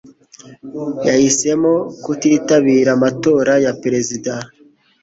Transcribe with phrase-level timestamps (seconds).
[1.07, 4.33] Yahisemo kutitabira amatora ya perezida